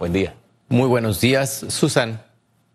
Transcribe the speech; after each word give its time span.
Buen 0.00 0.14
día. 0.14 0.32
Muy 0.70 0.88
buenos 0.88 1.20
días, 1.20 1.66
Susan. 1.68 2.22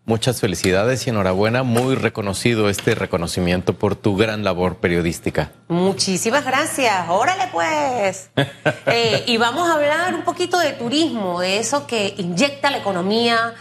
Muchas 0.04 0.40
felicidades 0.40 1.04
y 1.04 1.10
enhorabuena. 1.10 1.64
Muy 1.64 1.96
reconocido 1.96 2.68
este 2.68 2.94
reconocimiento 2.94 3.72
por 3.72 3.96
tu 3.96 4.16
gran 4.16 4.44
labor 4.44 4.76
periodística. 4.76 5.50
Muchísimas 5.66 6.44
gracias. 6.44 7.08
Órale 7.08 7.48
pues. 7.50 8.30
Eh, 8.86 9.24
y 9.26 9.38
vamos 9.38 9.68
a 9.68 9.74
hablar 9.74 10.14
un 10.14 10.22
poquito 10.22 10.60
de 10.60 10.70
turismo, 10.74 11.40
de 11.40 11.58
eso 11.58 11.88
que 11.88 12.14
inyecta 12.16 12.70
la 12.70 12.78
economía, 12.78 13.54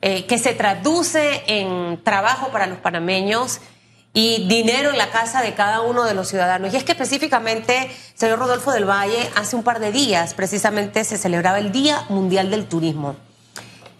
eh, 0.00 0.24
que 0.26 0.38
se 0.38 0.54
traduce 0.54 1.42
en 1.48 2.00
trabajo 2.04 2.52
para 2.52 2.68
los 2.68 2.78
panameños 2.78 3.58
y 4.18 4.48
dinero 4.48 4.90
en 4.90 4.98
la 4.98 5.10
casa 5.10 5.42
de 5.42 5.54
cada 5.54 5.80
uno 5.80 6.02
de 6.02 6.12
los 6.12 6.26
ciudadanos. 6.26 6.74
Y 6.74 6.76
es 6.76 6.82
que 6.82 6.90
específicamente, 6.90 7.88
señor 8.14 8.40
Rodolfo 8.40 8.72
del 8.72 8.84
Valle, 8.84 9.30
hace 9.36 9.54
un 9.54 9.62
par 9.62 9.78
de 9.78 9.92
días 9.92 10.34
precisamente 10.34 11.04
se 11.04 11.18
celebraba 11.18 11.60
el 11.60 11.70
Día 11.70 12.04
Mundial 12.08 12.50
del 12.50 12.66
Turismo. 12.66 13.14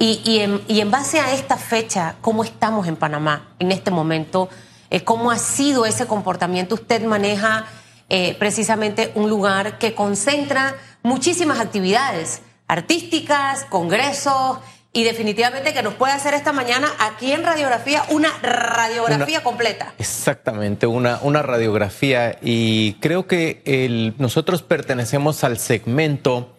Y, 0.00 0.40
en, 0.40 0.90
base 0.90 1.20
a 1.20 1.32
esta 1.34 1.56
fecha, 1.56 2.16
¿cómo 2.20 2.42
estamos 2.42 2.88
en 2.88 2.96
Panamá 2.96 3.50
en 3.60 3.70
este 3.70 3.92
momento? 3.92 4.48
Eh, 4.90 5.04
¿Cómo 5.04 5.30
ha 5.30 5.38
sido 5.38 5.86
ese 5.86 6.08
comportamiento? 6.08 6.74
Usted 6.74 7.04
maneja 7.04 7.66
eh, 8.08 8.34
precisamente 8.40 9.12
un 9.14 9.30
lugar 9.30 9.78
que 9.78 9.94
concentra 9.94 10.74
muchísimas 11.04 11.60
actividades 11.60 12.42
artísticas, 12.66 13.66
congresos, 13.66 14.58
y 14.98 15.04
definitivamente 15.04 15.72
que 15.72 15.84
nos 15.84 15.94
puede 15.94 16.12
hacer 16.12 16.34
esta 16.34 16.52
mañana 16.52 16.88
aquí 16.98 17.30
en 17.30 17.44
radiografía 17.44 18.02
una 18.10 18.36
radiografía 18.42 19.44
completa. 19.44 19.94
Exactamente, 19.96 20.88
una, 20.88 21.20
una 21.22 21.40
radiografía 21.40 22.36
y 22.42 22.94
creo 22.94 23.28
que 23.28 23.62
el, 23.64 24.14
nosotros 24.18 24.62
pertenecemos 24.62 25.44
al 25.44 25.58
segmento 25.58 26.56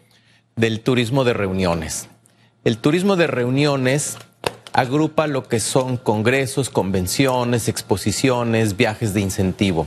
del 0.56 0.80
turismo 0.80 1.26
de 1.26 1.34
reuniones. 1.34 2.08
El 2.64 2.78
turismo 2.78 3.18
de 3.18 3.28
reuniones 3.28 4.18
agrupa 4.72 5.28
lo 5.28 5.44
que 5.44 5.60
son 5.60 5.98
congresos, 5.98 6.70
convenciones, 6.70 7.68
exposiciones, 7.68 8.78
viajes 8.78 9.14
de 9.14 9.20
incentivo. 9.20 9.86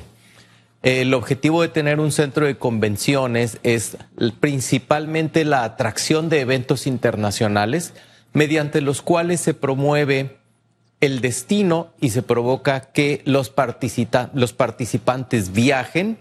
El 0.82 1.14
objetivo 1.14 1.62
de 1.62 1.68
tener 1.68 2.00
un 2.00 2.12
centro 2.12 2.44
de 2.44 2.58
convenciones 2.58 3.60
es 3.62 3.96
principalmente 4.40 5.46
la 5.46 5.64
atracción 5.64 6.28
de 6.28 6.40
eventos 6.40 6.86
internacionales, 6.86 7.94
mediante 8.32 8.80
los 8.80 9.02
cuales 9.02 9.40
se 9.40 9.54
promueve 9.54 10.38
el 11.00 11.20
destino 11.20 11.92
y 12.00 12.10
se 12.10 12.22
provoca 12.22 12.92
que 12.92 13.22
los, 13.24 13.52
los 14.34 14.52
participantes 14.52 15.52
viajen, 15.52 16.18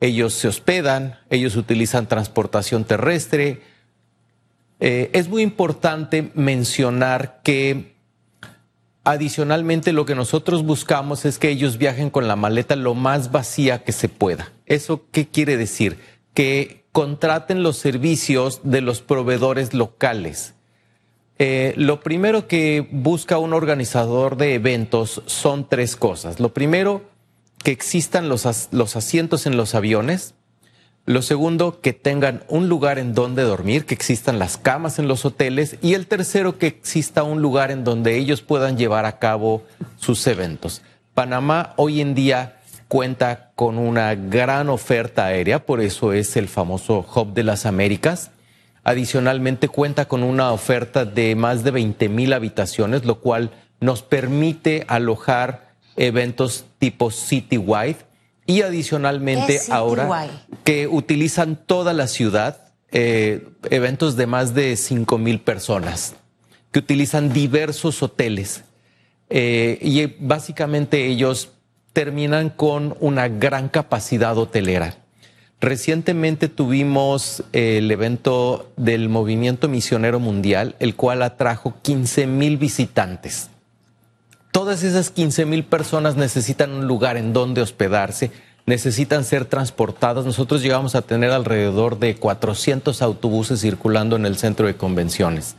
ellos 0.00 0.34
se 0.34 0.48
hospedan, 0.48 1.18
ellos 1.30 1.56
utilizan 1.56 2.06
transportación 2.06 2.84
terrestre. 2.84 3.62
Eh, 4.80 5.10
es 5.14 5.28
muy 5.28 5.42
importante 5.42 6.32
mencionar 6.34 7.40
que 7.44 7.94
adicionalmente 9.04 9.92
lo 9.92 10.04
que 10.04 10.16
nosotros 10.16 10.64
buscamos 10.64 11.24
es 11.24 11.38
que 11.38 11.48
ellos 11.48 11.78
viajen 11.78 12.10
con 12.10 12.26
la 12.26 12.34
maleta 12.34 12.74
lo 12.74 12.94
más 12.94 13.30
vacía 13.30 13.84
que 13.84 13.92
se 13.92 14.08
pueda. 14.08 14.52
¿Eso 14.66 15.06
qué 15.12 15.28
quiere 15.28 15.56
decir? 15.56 15.98
Que 16.34 16.84
contraten 16.90 17.62
los 17.62 17.76
servicios 17.76 18.60
de 18.64 18.80
los 18.80 19.02
proveedores 19.02 19.72
locales 19.72 20.55
eh, 21.38 21.74
lo 21.76 22.00
primero 22.00 22.48
que 22.48 22.88
busca 22.90 23.38
un 23.38 23.52
organizador 23.52 24.36
de 24.36 24.54
eventos 24.54 25.22
son 25.26 25.68
tres 25.68 25.96
cosas. 25.96 26.40
Lo 26.40 26.54
primero, 26.54 27.02
que 27.62 27.72
existan 27.72 28.28
los, 28.28 28.46
asientos 28.46 29.46
en 29.46 29.56
los 29.56 29.74
aviones. 29.74 30.34
Lo 31.04 31.22
segundo, 31.22 31.80
que 31.80 31.92
tengan 31.92 32.42
un 32.48 32.68
lugar 32.68 32.98
en 32.98 33.12
donde 33.12 33.42
dormir, 33.42 33.84
que 33.84 33.94
existan 33.94 34.38
las 34.38 34.56
camas 34.56 34.98
en 34.98 35.08
los 35.08 35.24
hoteles. 35.24 35.76
Y 35.82 35.94
el 35.94 36.06
tercero, 36.06 36.58
que 36.58 36.68
exista 36.68 37.22
un 37.22 37.42
lugar 37.42 37.70
en 37.70 37.84
donde 37.84 38.16
ellos 38.16 38.40
puedan 38.40 38.76
llevar 38.78 39.04
a 39.04 39.18
cabo 39.18 39.62
sus 39.98 40.26
eventos. 40.26 40.82
Panamá 41.14 41.74
hoy 41.76 42.00
en 42.00 42.14
día 42.14 42.60
cuenta 42.88 43.50
con 43.54 43.78
una 43.78 44.14
gran 44.14 44.68
oferta 44.68 45.26
aérea, 45.26 45.64
por 45.64 45.80
eso 45.80 46.12
es 46.12 46.36
el 46.36 46.48
famoso 46.48 47.06
Hub 47.14 47.34
de 47.34 47.44
las 47.44 47.66
Américas. 47.66 48.30
Adicionalmente 48.88 49.66
cuenta 49.66 50.04
con 50.04 50.22
una 50.22 50.52
oferta 50.52 51.04
de 51.04 51.34
más 51.34 51.64
de 51.64 51.72
20 51.72 52.08
mil 52.08 52.32
habitaciones, 52.32 53.04
lo 53.04 53.18
cual 53.18 53.50
nos 53.80 54.02
permite 54.02 54.84
alojar 54.86 55.74
eventos 55.96 56.66
tipo 56.78 57.10
citywide 57.10 57.96
y 58.46 58.62
adicionalmente 58.62 59.60
ahora 59.70 60.30
que 60.62 60.86
utilizan 60.86 61.56
toda 61.56 61.94
la 61.94 62.06
ciudad, 62.06 62.74
eh, 62.92 63.48
eventos 63.70 64.14
de 64.14 64.28
más 64.28 64.54
de 64.54 64.76
5 64.76 65.18
mil 65.18 65.40
personas, 65.40 66.14
que 66.70 66.78
utilizan 66.78 67.32
diversos 67.32 68.04
hoteles 68.04 68.62
eh, 69.30 69.80
y 69.82 70.06
básicamente 70.20 71.06
ellos 71.06 71.50
terminan 71.92 72.50
con 72.50 72.96
una 73.00 73.26
gran 73.26 73.68
capacidad 73.68 74.38
hotelera. 74.38 74.96
Recientemente 75.60 76.48
tuvimos 76.48 77.42
el 77.52 77.90
evento 77.90 78.70
del 78.76 79.08
Movimiento 79.08 79.68
Misionero 79.68 80.20
Mundial, 80.20 80.76
el 80.80 80.94
cual 80.94 81.22
atrajo 81.22 81.74
15 81.82 82.26
mil 82.26 82.58
visitantes. 82.58 83.48
Todas 84.50 84.82
esas 84.82 85.10
15 85.10 85.46
mil 85.46 85.64
personas 85.64 86.16
necesitan 86.16 86.72
un 86.72 86.86
lugar 86.86 87.16
en 87.16 87.32
donde 87.32 87.62
hospedarse, 87.62 88.32
necesitan 88.66 89.24
ser 89.24 89.46
transportadas. 89.46 90.26
Nosotros 90.26 90.62
llegamos 90.62 90.94
a 90.94 91.02
tener 91.02 91.30
alrededor 91.30 91.98
de 91.98 92.16
400 92.16 93.00
autobuses 93.00 93.60
circulando 93.60 94.16
en 94.16 94.26
el 94.26 94.36
centro 94.36 94.66
de 94.66 94.76
convenciones. 94.76 95.56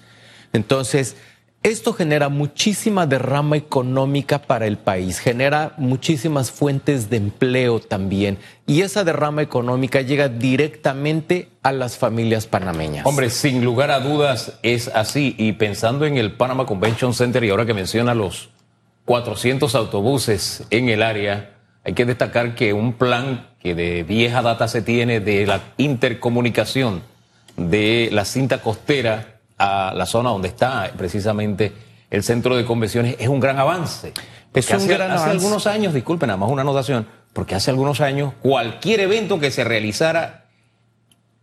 Entonces, 0.54 1.16
esto 1.64 1.92
genera 1.92 2.30
muchísima 2.30 3.06
derrama 3.06 3.58
económica 3.58 4.40
para 4.40 4.68
el 4.68 4.78
país, 4.78 5.20
genera 5.20 5.74
muchísimas 5.78 6.52
fuentes 6.52 7.10
de 7.10 7.18
empleo 7.18 7.80
también 7.80 8.38
y 8.66 8.82
esa 8.82 9.04
derrama 9.04 9.42
económica 9.42 10.02
llega 10.02 10.30
directamente 10.30 11.50
a 11.64 11.74
las 11.74 11.98
familias 11.98 12.48
panameñas. 12.48 13.06
Hombre, 13.06 13.30
sin 13.30 13.66
lugar 13.66 13.92
a 13.92 14.00
dudas 14.00 14.60
es 14.64 14.88
así 14.90 15.36
y 15.38 15.54
pensando 15.54 16.06
en 16.06 16.18
el 16.18 16.32
Panama 16.32 16.66
Convention 16.66 17.14
Center 17.14 17.44
y 17.44 17.50
ahora 17.50 17.66
que 17.66 17.74
menciona 17.74 18.16
los 18.16 18.50
400 19.06 19.76
autobuses 19.76 20.64
en 20.70 20.90
el 20.90 21.04
área, 21.04 21.56
hay 21.84 21.94
que 21.94 22.06
destacar 22.06 22.56
que 22.56 22.74
un 22.74 22.94
plan 22.94 23.48
que 23.60 23.76
de 23.76 24.04
vieja 24.04 24.42
data 24.42 24.68
se 24.68 24.82
tiene 24.82 25.20
de 25.20 25.46
la 25.46 25.62
intercomunicación 25.78 27.02
de 27.58 28.10
la 28.12 28.24
cinta 28.24 28.62
costera 28.62 29.37
a 29.58 29.94
la 29.96 30.06
zona 30.06 30.30
donde 30.30 30.48
está 30.48 30.92
precisamente 30.98 31.74
el 32.10 32.24
centro 32.24 32.56
de 32.56 32.66
convenciones 32.66 33.16
es 33.20 33.28
un 33.28 33.40
gran 33.40 33.60
avance. 33.60 34.14
Es 34.54 34.70
un 34.70 34.78
hace, 34.78 34.88
gran 34.88 35.12
hace 35.12 35.30
algunos 35.30 35.68
años, 35.68 35.94
disculpen, 35.94 36.28
nada 36.28 36.38
más 36.38 36.50
una 36.50 36.62
anotación, 36.62 37.08
porque 37.34 37.54
hace 37.54 37.70
algunos 37.70 38.02
años 38.02 38.34
cualquier 38.42 39.02
evento 39.02 39.40
que 39.40 39.52
se 39.52 39.64
realizara, 39.64 40.46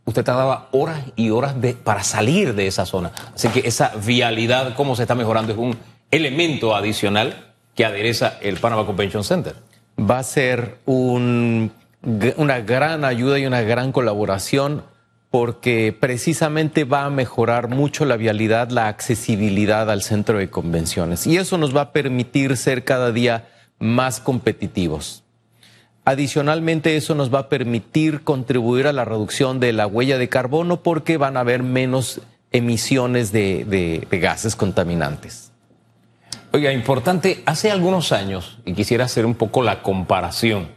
usted 0.04 0.24
tardaba 0.24 0.68
horas 0.72 1.00
y 1.14 1.30
horas 1.30 1.60
de, 1.60 1.74
para 1.74 2.02
salir 2.02 2.54
de 2.54 2.66
esa 2.66 2.86
zona. 2.86 3.12
Así 3.34 3.48
que 3.48 3.60
esa 3.60 3.92
vialidad, 4.04 4.74
cómo 4.74 4.96
se 4.96 5.02
está 5.02 5.14
mejorando, 5.14 5.52
es 5.52 5.58
un 5.58 5.76
elemento 6.10 6.74
adicional 6.74 7.52
que 7.74 7.84
adereza 7.84 8.38
el 8.40 8.56
Panama 8.56 8.86
Convention 8.86 9.22
Center. 9.22 9.54
Va 9.98 10.18
a 10.18 10.22
ser 10.22 10.78
un, 10.86 11.72
una 12.36 12.60
gran 12.60 13.04
ayuda 13.04 13.38
y 13.38 13.46
una 13.46 13.62
gran 13.62 13.92
colaboración 13.92 14.82
porque 15.34 15.92
precisamente 15.98 16.84
va 16.84 17.06
a 17.06 17.10
mejorar 17.10 17.66
mucho 17.66 18.04
la 18.04 18.16
vialidad, 18.16 18.70
la 18.70 18.86
accesibilidad 18.86 19.90
al 19.90 20.02
centro 20.02 20.38
de 20.38 20.48
convenciones. 20.48 21.26
Y 21.26 21.38
eso 21.38 21.58
nos 21.58 21.74
va 21.74 21.80
a 21.80 21.92
permitir 21.92 22.56
ser 22.56 22.84
cada 22.84 23.10
día 23.10 23.48
más 23.80 24.20
competitivos. 24.20 25.24
Adicionalmente, 26.04 26.96
eso 26.96 27.16
nos 27.16 27.34
va 27.34 27.40
a 27.40 27.48
permitir 27.48 28.22
contribuir 28.22 28.86
a 28.86 28.92
la 28.92 29.04
reducción 29.04 29.58
de 29.58 29.72
la 29.72 29.88
huella 29.88 30.18
de 30.18 30.28
carbono 30.28 30.84
porque 30.84 31.16
van 31.16 31.36
a 31.36 31.40
haber 31.40 31.64
menos 31.64 32.20
emisiones 32.52 33.32
de, 33.32 34.06
gases 34.12 34.54
contaminantes. 34.54 35.50
Oiga, 36.52 36.72
importante, 36.72 37.42
hace 37.44 37.72
algunos 37.72 38.12
años, 38.12 38.60
y 38.64 38.74
quisiera 38.74 39.06
hacer 39.06 39.26
un 39.26 39.34
poco 39.34 39.64
la 39.64 39.82
comparación, 39.82 40.68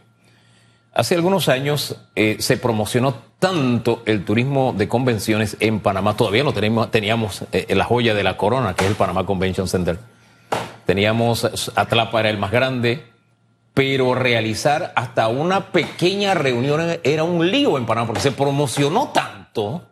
hace 0.98 1.14
algunos 1.14 1.48
años 1.48 1.94
eh, 2.16 2.38
se 2.40 2.56
promocionó 2.56 3.14
tanto 3.38 4.02
el 4.04 4.24
turismo 4.24 4.74
de 4.76 4.88
convenciones 4.88 5.56
en 5.60 5.78
Panamá. 5.78 6.16
Todavía 6.16 6.42
no 6.42 6.52
teníamos, 6.52 6.90
teníamos 6.90 7.44
eh, 7.52 7.72
la 7.72 7.84
joya 7.84 8.14
de 8.14 8.24
la 8.24 8.36
corona, 8.36 8.74
que 8.74 8.84
es 8.84 8.90
el 8.90 8.96
Panamá 8.96 9.24
Convention 9.24 9.68
Center. 9.68 9.96
Teníamos, 10.86 11.70
Atlapa 11.76 12.18
era 12.18 12.30
el 12.30 12.38
más 12.38 12.50
grande, 12.50 13.04
pero 13.74 14.16
realizar 14.16 14.92
hasta 14.96 15.28
una 15.28 15.70
pequeña 15.70 16.34
reunión 16.34 16.98
era 17.04 17.22
un 17.22 17.48
lío 17.48 17.78
en 17.78 17.86
Panamá, 17.86 18.08
porque 18.08 18.22
se 18.22 18.32
promocionó 18.32 19.10
tanto 19.10 19.84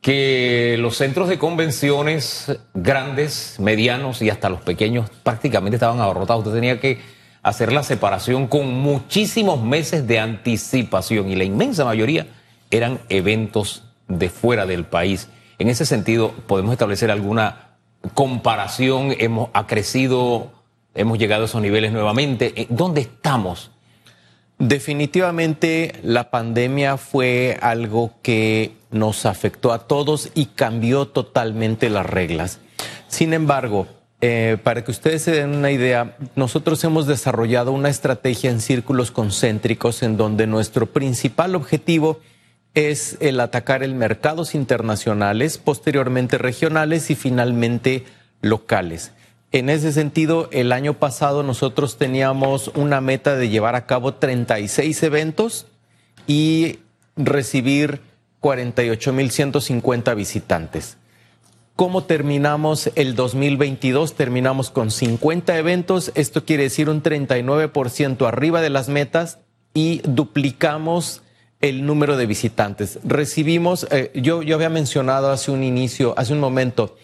que 0.00 0.76
los 0.78 0.96
centros 0.96 1.28
de 1.28 1.36
convenciones 1.36 2.58
grandes, 2.72 3.56
medianos 3.58 4.22
y 4.22 4.30
hasta 4.30 4.48
los 4.48 4.62
pequeños 4.62 5.10
prácticamente 5.22 5.76
estaban 5.76 6.00
abarrotados. 6.00 6.46
Usted 6.46 6.54
tenía 6.54 6.80
que 6.80 7.15
hacer 7.46 7.72
la 7.72 7.84
separación 7.84 8.48
con 8.48 8.74
muchísimos 8.74 9.62
meses 9.62 10.08
de 10.08 10.18
anticipación 10.18 11.30
y 11.30 11.36
la 11.36 11.44
inmensa 11.44 11.84
mayoría 11.84 12.26
eran 12.72 12.98
eventos 13.08 13.84
de 14.08 14.30
fuera 14.30 14.66
del 14.66 14.84
país. 14.84 15.28
En 15.60 15.68
ese 15.68 15.86
sentido, 15.86 16.32
¿podemos 16.48 16.72
establecer 16.72 17.12
alguna 17.12 17.76
comparación? 18.14 19.14
¿Hemos, 19.16 19.50
¿Ha 19.52 19.68
crecido? 19.68 20.50
¿Hemos 20.96 21.20
llegado 21.20 21.42
a 21.42 21.46
esos 21.46 21.62
niveles 21.62 21.92
nuevamente? 21.92 22.66
¿Dónde 22.68 23.02
estamos? 23.02 23.70
Definitivamente 24.58 25.92
la 26.02 26.30
pandemia 26.30 26.96
fue 26.96 27.58
algo 27.62 28.10
que 28.22 28.72
nos 28.90 29.24
afectó 29.24 29.72
a 29.72 29.86
todos 29.86 30.32
y 30.34 30.46
cambió 30.46 31.06
totalmente 31.06 31.90
las 31.90 32.06
reglas. 32.06 32.58
Sin 33.06 33.32
embargo, 33.34 33.86
eh, 34.20 34.56
para 34.62 34.82
que 34.82 34.90
ustedes 34.90 35.22
se 35.22 35.32
den 35.32 35.54
una 35.54 35.70
idea, 35.70 36.16
nosotros 36.36 36.82
hemos 36.84 37.06
desarrollado 37.06 37.72
una 37.72 37.90
estrategia 37.90 38.50
en 38.50 38.60
círculos 38.60 39.10
concéntricos 39.10 40.02
en 40.02 40.16
donde 40.16 40.46
nuestro 40.46 40.86
principal 40.86 41.54
objetivo 41.54 42.20
es 42.74 43.16
el 43.20 43.40
atacar 43.40 43.82
el 43.82 43.94
mercados 43.94 44.54
internacionales, 44.54 45.58
posteriormente 45.58 46.38
regionales 46.38 47.10
y 47.10 47.14
finalmente 47.14 48.04
locales. 48.42 49.12
En 49.52 49.70
ese 49.70 49.92
sentido, 49.92 50.48
el 50.52 50.72
año 50.72 50.94
pasado 50.94 51.42
nosotros 51.42 51.96
teníamos 51.96 52.68
una 52.68 53.00
meta 53.00 53.36
de 53.36 53.48
llevar 53.48 53.74
a 53.74 53.86
cabo 53.86 54.14
36 54.14 55.02
eventos 55.02 55.66
y 56.26 56.80
recibir 57.16 58.00
48.150 58.42 60.14
visitantes. 60.14 60.98
¿Cómo 61.76 62.02
terminamos 62.04 62.90
el 62.94 63.14
2022? 63.14 64.14
Terminamos 64.14 64.70
con 64.70 64.90
50 64.90 65.58
eventos, 65.58 66.10
esto 66.14 66.46
quiere 66.46 66.62
decir 66.62 66.88
un 66.88 67.02
39% 67.02 68.26
arriba 68.26 68.62
de 68.62 68.70
las 68.70 68.88
metas 68.88 69.40
y 69.74 70.00
duplicamos 70.08 71.20
el 71.60 71.84
número 71.84 72.16
de 72.16 72.24
visitantes. 72.24 72.98
Recibimos, 73.04 73.86
eh, 73.90 74.10
yo, 74.14 74.42
yo 74.42 74.54
había 74.54 74.70
mencionado 74.70 75.30
hace 75.30 75.50
un 75.50 75.62
inicio, 75.62 76.14
hace 76.16 76.32
un 76.32 76.40
momento, 76.40 76.96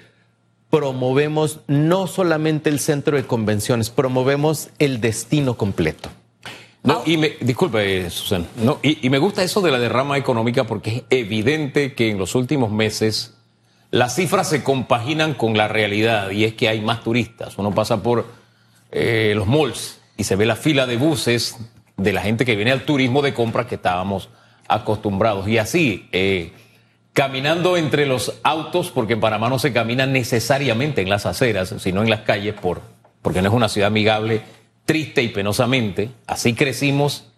promovemos 0.70 1.60
no 1.68 2.08
solamente 2.08 2.70
el 2.70 2.80
centro 2.80 3.18
de 3.18 3.28
convenciones, 3.28 3.90
promovemos 3.90 4.70
el 4.80 5.02
destino 5.02 5.56
completo. 5.56 6.10
No, 6.82 7.02
y 7.06 7.18
me, 7.18 7.34
disculpe, 7.40 8.10
Susana, 8.10 8.46
no, 8.58 8.80
y, 8.82 9.06
y, 9.06 9.10
me 9.10 9.18
gusta 9.18 9.44
eso 9.44 9.62
de 9.62 9.72
la 9.72 9.80
derrama 9.80 10.18
económica 10.18 10.66
porque 10.66 10.98
es 10.98 11.04
evidente 11.10 11.94
que 11.94 12.10
en 12.10 12.18
los 12.18 12.36
últimos 12.36 12.72
meses 12.72 13.36
las 13.92 14.16
cifras 14.16 14.50
se 14.50 14.64
compaginan 14.64 15.36
con 15.36 15.56
la 15.56 15.68
realidad 15.68 16.32
y 16.32 16.46
es 16.46 16.56
que 16.56 16.68
hay 16.68 16.82
más 16.82 17.04
turistas. 17.04 17.58
Uno 17.58 17.76
pasa 17.76 18.02
por 18.02 18.26
eh, 18.92 19.34
los 19.36 19.48
malls 19.48 20.00
y 20.18 20.24
se 20.24 20.36
ve 20.36 20.48
la 20.48 20.56
fila 20.56 20.88
de 20.88 20.98
buses 20.98 21.58
de 21.98 22.14
la 22.14 22.22
gente 22.22 22.46
que 22.46 22.56
viene 22.56 22.72
al 22.72 22.86
turismo 22.86 23.22
de 23.22 23.34
compras 23.34 23.68
que 23.68 23.76
estábamos 23.76 24.30
acostumbrados. 24.68 25.48
Y 25.48 25.58
así, 25.58 26.08
eh, 26.12 26.52
caminando 27.14 27.78
entre 27.78 28.06
los 28.06 28.40
autos, 28.44 28.92
porque 28.92 29.14
en 29.14 29.20
Panamá 29.20 29.50
no 29.50 29.60
se 29.60 29.74
camina 29.74 30.06
necesariamente 30.06 31.02
en 31.02 31.10
las 31.10 31.26
aceras, 31.26 31.74
sino 31.78 32.02
en 32.02 32.10
las 32.10 32.22
calles, 32.22 32.56
por, 32.56 32.82
porque 33.22 33.42
no 33.42 33.50
es 33.50 33.54
una 33.54 33.70
ciudad 33.70 33.88
amigable, 33.88 34.42
triste 34.86 35.22
y 35.22 35.30
penosamente. 35.30 36.10
Así 36.28 36.54
crecimos 36.54 37.30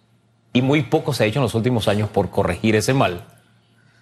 y 0.52 0.62
muy 0.62 0.82
poco 0.82 1.12
se 1.12 1.24
ha 1.24 1.26
hecho 1.26 1.40
en 1.40 1.44
los 1.44 1.54
últimos 1.54 1.88
años 1.88 2.08
por 2.08 2.30
corregir 2.30 2.76
ese 2.76 2.94
mal. 2.94 3.24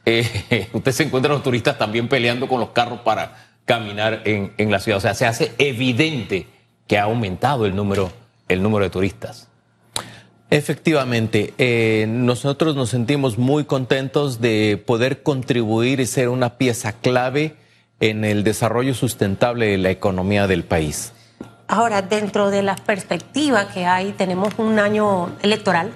Eh, 0.07 0.69
usted 0.73 0.93
se 0.93 1.03
encuentra 1.03 1.33
los 1.33 1.43
turistas 1.43 1.79
también 1.79 2.09
peleando 2.09 2.49
con 2.49 2.61
los 2.61 2.71
carros 2.71 3.01
para 3.01 3.49
caminar 3.65 4.23
en, 4.25 4.53
en 4.59 4.71
la 4.71 4.79
ciudad. 4.79 4.99
O 4.99 5.01
sea, 5.01 5.15
se 5.15 5.27
hace 5.27 5.53
evidente 5.59 6.47
que 6.87 6.99
ha 6.99 7.05
aumentado 7.05 7.67
el 7.67 7.75
número, 7.75 8.13
el 8.49 8.63
número 8.63 8.85
de 8.85 8.91
turistas. 8.91 9.49
Efectivamente, 10.55 11.53
eh, 11.59 12.07
nosotros 12.09 12.77
nos 12.77 12.91
sentimos 12.91 13.39
muy 13.39 13.65
contentos 13.65 14.41
de 14.41 14.81
poder 14.87 15.25
contribuir 15.25 15.99
y 15.99 16.07
ser 16.07 16.29
una 16.29 16.59
pieza 16.59 16.93
clave 16.93 17.57
en 17.99 18.25
el 18.25 18.45
desarrollo 18.45 18.95
sustentable 18.95 19.67
de 19.67 19.79
la 19.79 19.91
economía 19.91 20.47
del 20.47 20.63
país. 20.63 21.13
Ahora, 21.67 22.03
dentro 22.03 22.51
de 22.53 22.63
las 22.63 22.81
perspectivas 22.81 23.67
que 23.75 23.85
hay, 23.85 24.13
tenemos 24.13 24.55
un 24.57 24.79
año 24.79 25.33
electoral, 25.43 25.91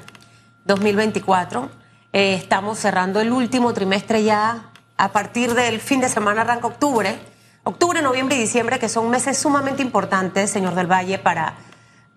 2024. 0.64 1.70
Eh, 2.12 2.34
estamos 2.34 2.81
cerrando 2.81 3.20
el 3.20 3.31
último 3.31 3.72
trimestre 3.72 4.25
ya. 4.25 4.72
A 4.96 5.12
partir 5.12 5.54
del 5.54 5.78
fin 5.78 6.00
de 6.00 6.08
semana 6.08 6.40
arranca 6.40 6.66
octubre. 6.66 7.16
Octubre, 7.62 8.02
noviembre 8.02 8.34
y 8.34 8.40
diciembre, 8.40 8.81
que 8.81 8.88
son 8.88 9.08
meses 9.08 9.38
sumamente 9.38 9.82
importantes, 9.82 10.50
señor 10.50 10.75
del 10.75 10.90
Valle, 10.90 11.20
para 11.20 11.54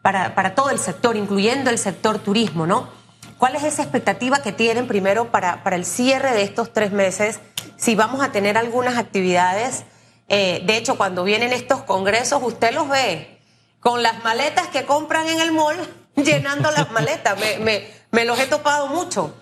para, 0.01 0.36
para 0.36 0.56
todo 0.56 0.69
el 0.69 0.80
sector, 0.80 1.15
incluyendo 1.15 1.69
el 1.69 1.77
sector 1.77 2.19
turismo, 2.19 2.65
¿no? 2.65 2.89
¿Cuál 3.38 3.56
es 3.56 3.63
esa 3.63 3.81
expectativa 3.81 4.42
que 4.42 4.51
tienen 4.51 4.88
primero 4.88 5.31
para, 5.31 5.63
para 5.63 5.75
el 5.75 5.86
cierre 5.86 6.31
de 6.31 6.44
estos 6.44 6.74
tres 6.74 6.92
meses? 6.92 7.39
Si 7.75 7.95
vamos 7.95 8.21
a 8.24 8.31
tener 8.31 8.57
algunas 8.57 8.98
actividades. 8.98 9.83
Eh, 10.27 10.62
de 10.65 10.77
hecho, 10.77 10.95
cuando 10.95 11.24
vienen 11.24 11.51
estos 11.51 11.81
congresos, 11.81 12.42
usted 12.44 12.71
los 12.71 12.88
ve 12.88 13.39
con 13.80 14.03
las 14.03 14.24
maletas 14.24 14.68
que 14.68 14.86
compran 14.86 15.27
en 15.27 15.42
el 15.42 15.51
mall, 15.51 15.75
llenando 16.15 16.69
las 16.71 16.92
maletas. 16.92 17.39
Me, 17.39 17.57
me, 17.57 17.88
me 18.12 18.25
los 18.25 18.39
he 18.39 18.45
topado 18.45 18.88
mucho. 18.88 19.33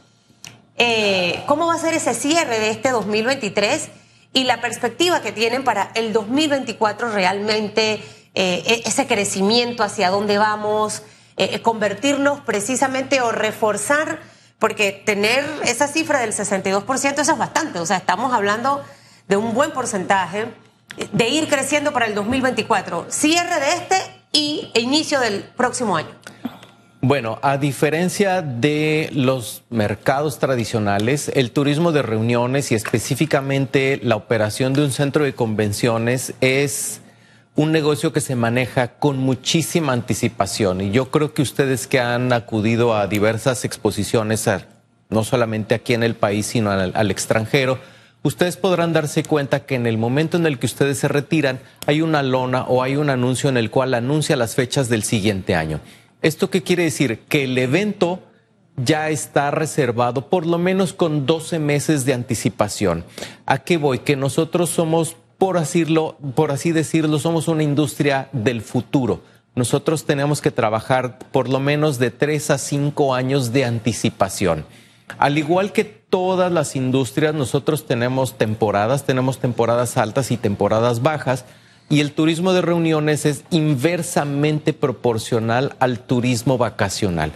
Eh, 0.78 1.44
¿Cómo 1.46 1.68
va 1.68 1.74
a 1.74 1.78
ser 1.78 1.94
ese 1.94 2.14
cierre 2.14 2.58
de 2.58 2.70
este 2.70 2.92
2023 2.92 3.90
y 4.31 4.45
la 4.45 4.62
perspectiva 4.62 5.22
que 5.22 5.33
tienen 5.33 5.66
para 5.66 5.92
el 5.95 6.14
2024 6.14 7.12
realmente? 7.12 8.02
Eh, 8.42 8.64
e-, 8.66 8.88
ese 8.88 9.06
crecimiento 9.06 9.84
hacia 9.84 10.10
dónde 10.10 10.38
vamos, 10.38 11.04
eh, 11.36 11.50
eh, 11.56 11.62
convertirnos 11.62 12.40
precisamente 12.40 13.19
o 13.19 13.34
reforzar, 13.34 14.22
porque 14.60 14.94
tener 14.94 15.44
esa 15.66 15.90
cifra 15.90 16.19
del 16.19 16.31
62% 16.31 17.19
eso 17.19 17.34
es 17.34 17.38
bastante, 17.38 17.80
o 17.80 17.86
sea, 17.86 17.98
estamos 17.98 18.31
hablando 18.31 18.81
de 19.28 19.36
un 19.36 19.54
buen 19.54 19.72
porcentaje 19.72 20.46
de 21.12 21.28
ir 21.28 21.50
creciendo 21.50 21.92
para 21.92 22.06
el 22.06 22.16
2024, 22.16 23.08
cierre 23.10 23.60
de 23.60 23.74
este 23.74 23.96
y 24.31 24.72
inicio 24.74 25.19
del 25.19 25.44
próximo 25.44 25.98
año. 25.98 26.16
Bueno, 27.02 27.40
a 27.42 27.58
diferencia 27.58 28.42
de 28.42 29.10
los 29.12 29.64
mercados 29.69 30.40
tradicionales, 30.40 31.30
el 31.36 31.52
turismo 31.52 31.92
de 31.92 32.04
reuniones 32.04 32.72
y 32.72 32.76
específicamente 32.76 34.00
la 34.02 34.16
operación 34.16 34.72
de 34.72 34.86
un 34.86 34.92
centro 34.94 35.26
de 35.26 35.34
convenciones 35.34 36.34
es 36.40 37.02
un 37.59 37.73
negocio 37.73 38.13
que 38.13 38.21
se 38.21 38.37
maneja 38.37 38.99
con 38.99 39.18
muchísima 39.18 39.92
anticipación 39.92 40.80
y 40.80 40.92
yo 40.92 41.11
creo 41.11 41.33
que 41.33 41.42
ustedes 41.42 41.87
que 41.87 41.99
han 41.99 42.31
acudido 42.31 42.95
a 42.95 43.06
diversas 43.07 43.66
exposiciones, 43.66 44.49
no 45.09 45.25
solamente 45.25 45.75
aquí 45.75 45.94
en 45.94 46.04
el 46.04 46.16
país, 46.16 46.45
sino 46.45 46.71
al, 46.71 47.11
extranjero, 47.11 47.78
ustedes 48.23 48.56
podrán 48.56 48.94
darse 48.94 49.23
cuenta 49.23 49.66
que 49.66 49.75
en 49.75 49.87
el 49.87 49.97
momento 49.97 50.37
en 50.37 50.45
el 50.45 50.57
que 50.57 50.68
ustedes 50.68 50.99
se 50.99 51.09
retiran 51.09 51.59
hay 51.85 52.01
una 52.01 52.23
lona 52.23 52.63
o 52.63 52.81
hay 52.81 52.95
un 52.95 53.09
anuncio 53.09 53.49
en 53.49 53.57
el 53.57 53.69
cual 53.69 53.94
anuncia 53.94 54.37
las 54.37 54.56
fechas 54.56 54.87
del 54.87 55.04
siguiente 55.04 55.54
año. 55.54 55.81
¿Esto 56.21 56.49
qué 56.49 56.63
quiere 56.63 56.83
decir? 56.83 57.23
Que 57.28 57.44
el 57.44 57.57
evento 57.57 58.23
ya 58.78 59.09
está 59.09 59.51
reservado 59.51 60.30
por 60.30 60.45
lo 60.45 60.59
menos 60.59 60.94
con 60.94 61.25
12 61.25 61.59
meses 61.59 62.06
de 62.06 62.13
anticipación. 62.13 63.04
¿A 63.45 63.57
qué 63.57 63.75
voy? 63.75 63.99
Que 63.99 64.16
nosotros 64.16 64.69
somos 64.69 65.18
por, 65.40 65.58
así 65.58 66.72
decirlo, 66.72 67.18
somos 67.18 67.48
una 67.48 67.64
industria 67.64 68.30
del 68.34 68.62
futuro. 68.62 69.24
Nosotros 69.56 70.06
tenemos 70.06 70.42
que 70.42 70.52
trabajar 70.52 71.18
por 71.31 71.50
lo 71.50 71.60
menos 71.60 71.98
de 71.98 72.12
tres 72.12 72.52
a 72.52 72.58
cinco 72.58 73.16
años 73.16 73.52
de 73.52 73.66
anticipación. 73.66 74.66
Al 75.18 75.38
igual 75.38 75.72
que 75.72 75.86
todas 75.86 76.52
las 76.52 76.76
industrias, 76.76 77.34
nosotros 77.34 77.88
tenemos 77.88 78.38
temporadas, 78.38 79.06
tenemos 79.06 79.40
temporadas 79.40 79.98
altas 79.98 80.30
y 80.31 80.38
temporadas 80.38 81.02
bajas, 81.02 81.46
y 81.90 82.02
el 82.02 82.12
turismo 82.12 82.54
de 82.54 82.62
reuniones 82.62 83.26
es 83.26 83.44
inversamente 83.50 84.74
proporcional 84.74 85.76
al 85.80 86.00
turismo 86.00 86.58
vacacional. 86.58 87.31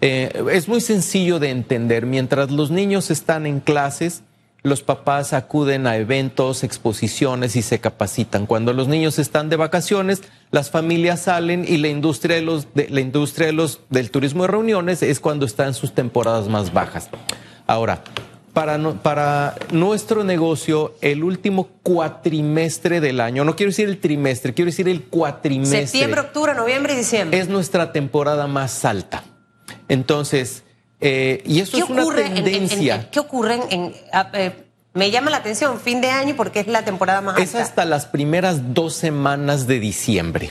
Eh, 0.00 0.44
es 0.52 0.68
muy 0.68 0.80
sencillo 0.80 1.38
de 1.38 1.50
entender. 1.50 2.04
Mientras 2.04 2.50
los 2.50 2.70
niños 2.70 3.10
están 3.10 3.46
en 3.46 3.60
clases, 3.60 4.22
los 4.62 4.82
papás 4.82 5.32
acuden 5.32 5.86
a 5.86 5.96
eventos, 5.96 6.64
exposiciones 6.64 7.54
y 7.56 7.62
se 7.62 7.78
capacitan. 7.78 8.46
Cuando 8.46 8.72
los 8.72 8.88
niños 8.88 9.18
están 9.18 9.48
de 9.48 9.56
vacaciones, 9.56 10.22
las 10.50 10.70
familias 10.70 11.22
salen 11.22 11.64
y 11.66 11.76
la 11.76 11.88
industria 11.88 12.36
de 12.36 12.42
los, 12.42 12.74
de, 12.74 12.88
la 12.88 13.00
industria 13.00 13.46
de 13.46 13.52
los, 13.52 13.80
del 13.88 14.10
turismo 14.10 14.42
de 14.42 14.48
reuniones 14.48 15.02
es 15.02 15.20
cuando 15.20 15.46
están 15.46 15.74
sus 15.74 15.94
temporadas 15.94 16.48
más 16.48 16.72
bajas. 16.72 17.08
Ahora, 17.66 18.02
para, 18.52 18.78
para 18.94 19.54
nuestro 19.70 20.24
negocio, 20.24 20.96
el 21.02 21.22
último 21.22 21.68
cuatrimestre 21.84 23.00
del 23.00 23.20
año, 23.20 23.44
no 23.44 23.54
quiero 23.54 23.70
decir 23.70 23.88
el 23.88 24.00
trimestre, 24.00 24.54
quiero 24.54 24.66
decir 24.66 24.88
el 24.88 25.04
cuatrimestre. 25.04 25.86
Septiembre, 25.86 26.22
octubre, 26.22 26.54
noviembre 26.54 26.94
y 26.94 26.96
diciembre. 26.96 27.38
Es 27.38 27.48
nuestra 27.48 27.92
temporada 27.92 28.48
más 28.48 28.84
alta. 28.84 29.22
Entonces, 29.88 30.64
eh, 31.00 31.42
y 31.46 31.60
eso 31.60 31.76
es 31.76 31.88
una 31.88 32.04
tendencia. 32.14 32.94
En, 32.96 33.08
¿Qué 33.10 33.20
ocurre 33.20 33.60
en, 33.70 33.94
eh, 34.34 34.52
me 34.94 35.10
llama 35.10 35.30
la 35.30 35.36
atención, 35.38 35.78
fin 35.78 36.00
de 36.00 36.10
año, 36.10 36.34
porque 36.36 36.60
es 36.60 36.66
la 36.66 36.84
temporada 36.84 37.20
más 37.20 37.36
alta. 37.36 37.42
Es 37.42 37.54
hasta 37.54 37.84
las 37.84 38.06
primeras 38.06 38.74
dos 38.74 38.94
semanas 38.94 39.66
de 39.66 39.78
diciembre. 39.78 40.50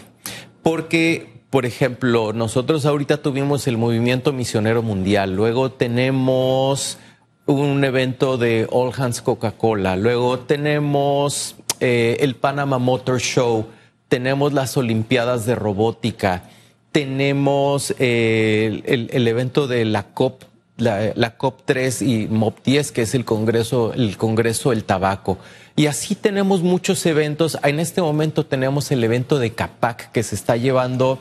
Porque, 0.64 1.42
por 1.50 1.66
ejemplo, 1.66 2.34
nosotros 2.34 2.86
ahorita 2.86 3.18
tuvimos 3.22 3.68
el 3.68 3.78
movimiento 3.78 4.32
misionero 4.32 4.84
mundial, 4.84 5.36
luego 5.36 5.72
tenemos 5.72 6.98
un 7.46 7.84
evento 7.84 8.38
de 8.38 8.68
All 8.72 8.94
Hands 8.96 9.22
Coca-Cola, 9.22 9.96
luego 9.96 10.40
tenemos 10.40 11.56
eh, 11.80 12.18
el 12.20 12.36
Panama 12.36 12.78
Motor 12.78 13.20
Show, 13.20 13.68
tenemos 14.08 14.54
las 14.54 14.78
Olimpiadas 14.78 15.46
de 15.46 15.56
Robótica 15.56 16.44
tenemos 16.92 17.94
eh, 18.00 18.82
el, 18.86 19.28
evento 19.28 19.68
de 19.68 19.86
la 19.86 20.04
COP, 20.04 20.44
la, 20.78 21.38
COP 21.38 21.62
3 21.66 22.02
y 22.02 22.28
MOP 22.28 22.64
10, 22.64 22.92
que 22.92 23.02
es 23.04 23.16
el 23.16 23.26
Congreso, 23.26 23.94
el 23.94 24.18
Congreso 24.18 24.72
del 24.72 24.84
Tabaco. 24.84 25.38
Y 25.76 25.86
así 25.86 26.16
tenemos 26.16 26.62
muchos 26.62 27.06
eventos. 27.06 27.58
En 27.64 27.80
este 27.80 28.02
momento 28.02 28.46
tenemos 28.46 28.92
el 28.92 29.04
evento 29.04 29.38
de 29.38 29.54
CAPAC 29.54 30.12
que 30.12 30.24
se 30.24 30.36
está 30.36 30.58
llevando 30.58 31.20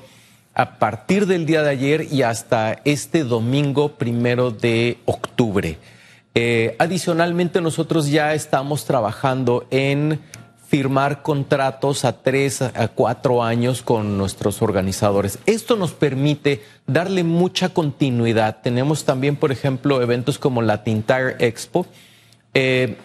a 0.54 0.78
partir 0.78 1.26
del 1.26 1.44
día 1.44 1.62
de 1.62 1.70
ayer 1.70 2.06
y 2.10 2.22
hasta 2.22 2.80
este 2.84 3.24
domingo 3.24 3.90
primero 3.96 4.50
de 4.50 4.98
octubre. 5.04 5.78
Eh, 6.34 6.76
adicionalmente, 6.78 7.60
nosotros 7.60 8.10
ya 8.10 8.32
estamos 8.32 8.86
trabajando 8.86 9.66
en 9.70 10.20
firmar 10.68 11.22
contratos 11.22 12.04
a 12.04 12.22
tres 12.22 12.60
a 12.60 12.88
cuatro 12.88 13.42
años 13.42 13.82
con 13.82 14.18
nuestros 14.18 14.62
organizadores. 14.62 15.38
Esto 15.46 15.76
nos 15.76 15.92
permite 15.92 16.62
darle 16.86 17.22
mucha 17.22 17.68
continuidad. 17.68 18.58
Tenemos 18.62 19.04
también, 19.04 19.36
por 19.36 19.52
ejemplo, 19.52 20.02
eventos 20.02 20.38
como 20.38 20.62
la 20.62 20.82
Tire 20.82 21.36
Expo. 21.38 21.86
Eh, 22.54 22.96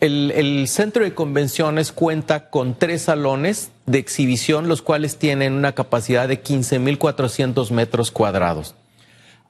el, 0.00 0.68
centro 0.68 1.02
de 1.02 1.14
convenciones 1.14 1.92
cuenta 1.92 2.50
con 2.50 2.78
tres 2.78 3.02
salones 3.02 3.70
de 3.86 3.98
exhibición, 3.98 4.68
los 4.68 4.82
cuales 4.82 5.16
tienen 5.16 5.54
una 5.54 5.72
capacidad 5.72 6.28
de 6.28 6.42
15.400 6.42 7.70
metros 7.70 8.10
cuadrados. 8.10 8.74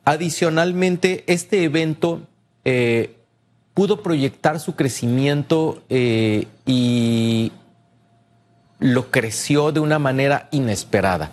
Adicionalmente, 0.04 1.24
este 1.26 1.64
evento 1.64 2.22
eh, 2.64 3.17
pudo 3.78 4.02
proyectar 4.02 4.58
su 4.58 4.74
crecimiento 4.74 5.84
eh, 5.88 6.48
y 6.66 7.52
lo 8.80 9.12
creció 9.12 9.70
de 9.70 9.78
una 9.78 10.00
manera 10.00 10.48
inesperada. 10.50 11.30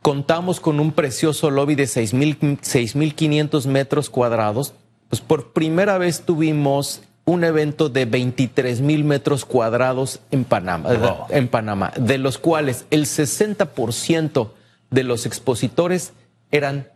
Contamos 0.00 0.60
con 0.60 0.78
un 0.78 0.92
precioso 0.92 1.50
lobby 1.50 1.74
de 1.74 1.86
6.500 1.86 3.66
metros 3.66 4.10
cuadrados. 4.10 4.74
Pues 5.08 5.20
por 5.20 5.52
primera 5.52 5.98
vez 5.98 6.22
tuvimos 6.22 7.02
un 7.24 7.42
evento 7.42 7.88
de 7.88 8.08
23.000 8.08 9.02
metros 9.02 9.44
cuadrados 9.44 10.20
en 10.30 10.44
Panamá, 10.44 11.26
en 11.30 11.48
Panamá, 11.48 11.92
de 11.96 12.18
los 12.18 12.38
cuales 12.38 12.86
el 12.92 13.06
60% 13.06 14.50
de 14.90 15.02
los 15.02 15.26
expositores 15.26 16.12
eran 16.52 16.86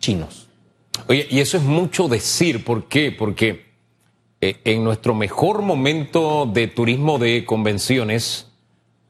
chinos. 0.00 0.48
Oye, 1.06 1.28
y 1.30 1.38
eso 1.38 1.56
es 1.56 1.62
mucho 1.62 2.08
decir, 2.08 2.64
¿por 2.64 2.88
qué? 2.88 3.12
Porque 3.12 3.70
eh, 4.44 4.60
en 4.64 4.82
nuestro 4.82 5.14
mejor 5.14 5.62
momento 5.62 6.50
de 6.52 6.66
turismo 6.66 7.20
de 7.20 7.44
convenciones 7.44 8.48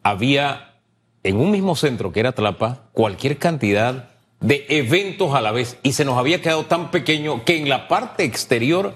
había 0.03 0.75
en 1.23 1.39
un 1.39 1.51
mismo 1.51 1.75
centro 1.75 2.13
que 2.13 2.21
era 2.21 2.33
Tlapa 2.33 2.91
cualquier 2.93 3.39
cantidad 3.39 4.11
de 4.41 4.67
eventos 4.69 5.35
a 5.35 5.41
la 5.41 5.51
vez 5.51 5.79
y 5.83 5.95
se 5.95 6.05
nos 6.05 6.19
había 6.19 6.43
quedado 6.43 6.67
tan 6.67 6.91
pequeño 6.91 7.47
que 7.47 7.57
en 7.57 7.71
la 7.71 7.89
parte 7.89 8.25
exterior 8.25 8.95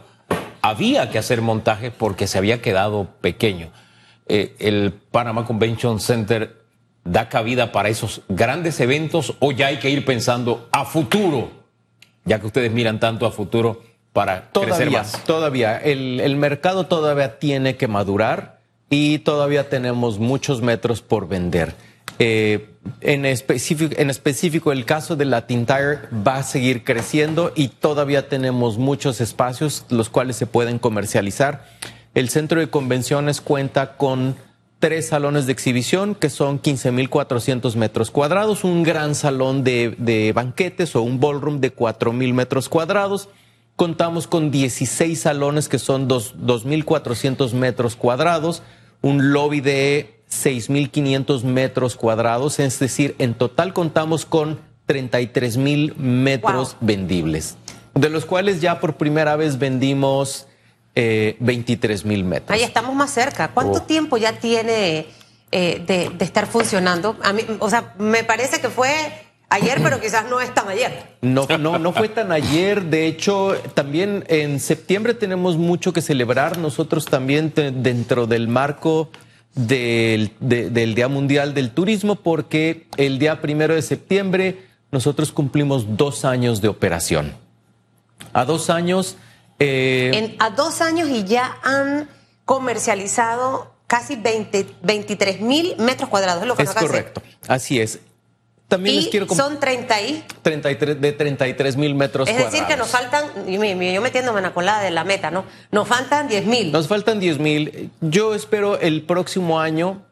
había 0.61 1.09
que 1.09 1.19
hacer 1.19 1.41
montajes 1.41 1.91
porque 1.91 2.27
se 2.27 2.37
había 2.37 2.61
quedado 2.61 3.09
pequeño. 3.23 3.71
Eh, 4.29 4.57
el 4.59 4.93
Panama 4.93 5.47
Convention 5.47 6.01
Center 6.01 6.67
da 7.03 7.31
cabida 7.31 7.73
para 7.73 7.89
esos 7.89 8.21
grandes 8.29 8.79
eventos 8.81 9.37
o 9.39 9.53
ya 9.53 9.69
hay 9.69 9.79
que 9.79 9.89
ir 9.89 10.05
pensando 10.05 10.69
a 10.71 10.85
futuro, 10.85 11.51
ya 12.27 12.41
que 12.41 12.47
ustedes 12.47 12.73
miran 12.73 13.01
tanto 13.01 13.25
a 13.25 13.31
futuro 13.31 13.81
para 14.17 14.49
todavía, 14.51 14.75
crecer 14.77 14.91
más? 14.93 15.25
Todavía, 15.25 15.77
el, 15.77 16.21
el 16.21 16.37
mercado 16.37 16.87
todavía 16.87 17.39
tiene 17.39 17.77
que 17.77 17.87
madurar 17.87 18.61
y 18.89 19.19
todavía 19.19 19.69
tenemos 19.69 20.19
muchos 20.19 20.63
metros 20.63 21.03
por 21.03 21.29
vender. 21.29 21.75
Eh, 22.19 22.71
en, 23.03 23.27
específico, 23.27 23.95
en 23.99 24.09
específico, 24.09 24.73
el 24.73 24.87
caso 24.87 25.17
de 25.17 25.27
la 25.27 25.47
Tire 25.47 25.99
va 26.27 26.37
a 26.37 26.43
seguir 26.43 26.83
creciendo 26.83 27.53
y 27.55 27.69
todavía 27.69 28.29
tenemos 28.31 28.79
muchos 28.79 29.21
espacios 29.21 29.85
los 29.91 30.09
cuales 30.09 30.37
se 30.37 30.47
pueden 30.47 30.79
comercializar. 30.79 31.67
El 32.15 32.31
centro 32.31 32.61
de 32.61 32.71
convenciones 32.71 33.43
cuenta 33.43 33.99
con 33.99 34.35
tres 34.79 35.09
salones 35.09 35.45
de 35.45 35.53
exhibición 35.53 36.15
que 36.15 36.31
son 36.31 36.63
15.400 36.63 37.75
metros 37.77 38.11
cuadrados, 38.11 38.65
un 38.65 38.83
gran 38.83 39.15
salón 39.15 39.63
de, 39.63 39.95
de 39.99 40.33
banquetes 40.33 40.97
o 40.97 41.03
un 41.03 41.21
ballroom 41.21 41.61
de 41.61 41.77
4.000 41.77 42.33
metros 42.33 42.71
cuadrados 42.71 43.29
Contamos 43.77 44.27
con 44.27 44.51
16 44.51 45.21
salones 45.21 45.69
que 45.69 45.79
son 45.79 46.09
2.400 46.09 47.53
metros 47.53 47.95
cuadrados, 47.95 48.63
un 49.03 49.33
lobby 49.33 49.61
de 49.61 50.23
6.500 50.31 51.45
metros 51.45 51.95
cuadrados, 51.97 52.59
es 52.59 52.79
decir, 52.79 53.15
en 53.19 53.35
total 53.35 53.75
contamos 53.75 54.25
con 54.25 54.61
33.000 54.89 55.95
metros 55.97 56.77
vendibles, 56.81 57.57
de 57.95 58.09
los 58.09 58.25
cuales 58.25 58.63
ya 58.63 58.81
por 58.81 58.95
primera 58.95 59.37
vez 59.37 59.59
vendimos 59.59 60.47
eh, 60.95 61.37
23.000 61.43 62.25
metros. 62.25 62.59
Ahí 62.59 62.65
estamos 62.65 62.95
más 62.95 63.11
cerca. 63.11 63.49
¿Cuánto 63.53 63.79
oh. 63.79 63.83
tiempo 63.83 64.17
ya 64.17 64.39
tiene 64.39 65.07
eh, 65.53 65.85
de, 65.87 66.11
de, 66.17 66.25
estar 66.25 66.47
funcionando? 66.47 67.17
A 67.23 67.35
mí, 67.35 67.43
o 67.59 67.69
sea, 67.69 67.95
me 67.99 68.25
parece 68.25 68.61
que 68.61 68.71
fue 68.71 69.26
ayer, 69.57 69.81
pero 69.83 70.01
quizás 70.01 70.29
no 70.29 70.41
es 70.41 70.55
tan 70.55 70.69
ayer. 70.69 71.17
No, 71.21 71.47
no, 71.59 71.79
no 71.79 71.93
fue 71.93 72.09
tan 72.09 72.33
ayer. 72.33 72.85
De 72.85 73.07
hecho, 73.07 73.55
también 73.75 74.25
en 74.29 74.61
septiembre 74.61 75.15
tenemos 75.15 75.57
mucho 75.57 75.93
que 75.93 76.01
celebrar. 76.01 76.59
Nosotros 76.59 77.05
también 77.07 77.53
dentro 77.55 78.27
del 78.27 78.49
marco 78.49 79.11
del, 79.55 80.33
del, 80.41 80.95
Día 80.95 81.09
Mundial 81.09 81.55
del 81.55 81.71
Turismo, 81.71 82.17
porque 82.17 82.87
el 82.97 83.19
día 83.19 83.41
primero 83.41 83.75
de 83.75 83.83
septiembre 83.83 84.63
nosotros 84.93 85.33
cumplimos 85.33 85.97
dos 85.97 86.25
años 86.25 86.61
de 86.61 86.69
operación. 86.69 87.35
A 88.33 88.45
dos 88.45 88.71
años. 88.71 89.17
Eh, 89.59 90.37
a 90.39 90.51
dos 90.51 90.81
años 90.83 91.09
y 91.09 91.25
ya 91.25 91.59
han 91.63 92.09
comercializado 92.45 93.75
casi 93.87 94.17
20, 94.17 94.67
23 94.83 95.41
mil 95.41 95.75
metros 95.79 96.09
cuadrados. 96.11 96.43
Es, 96.43 96.49
lo 96.49 96.57
que 96.57 96.63
es 96.63 96.71
correcto. 96.71 97.23
Así 97.49 97.81
es. 97.81 98.01
También 98.69 98.97
les 98.97 99.09
quiero 99.09 99.29
son 99.29 99.61
30 99.61 100.01
y 100.03 100.25
33 100.43 101.01
de 101.01 101.13
33 101.13 101.77
mil 101.77 101.95
metros 101.95 102.29
Es 102.29 102.37
decir, 102.37 102.65
que 102.65 102.77
nos 102.77 102.89
faltan, 102.89 103.25
yo 103.47 103.61
metiéndome 103.61 104.41
en 104.41 104.43
la 104.43 104.53
colada 104.53 104.83
de 104.83 104.91
la 104.91 105.05
meta, 105.05 105.31
¿no? 105.31 105.45
Nos 105.71 105.87
faltan 105.87 106.27
10 106.27 106.47
mil. 106.47 106.73
Nos 106.73 106.89
faltan 106.89 107.21
10 107.21 107.39
mil. 107.39 107.91
Yo 108.01 108.35
espero 108.35 108.79
el 108.81 109.03
próximo 109.03 109.61
año 109.61 110.03